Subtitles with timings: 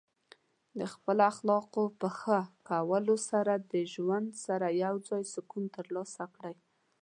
[0.79, 6.55] د خپل اخلاقو په ښه کولو سره د ژوند سره یوځای سکون ترلاسه کړئ.